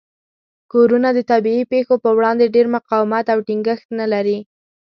[0.71, 4.37] کورونه د طبیعي پیښو په وړاندې ډیر مقاومت او ټینګښت نه لري.